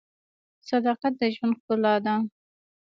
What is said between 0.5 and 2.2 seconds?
•صداقت د ژوند ښکلا ده.